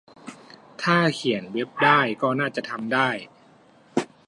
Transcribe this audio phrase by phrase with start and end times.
[0.83, 3.09] ถ้าเขียนเว็บได้ก็น่าจะทำได้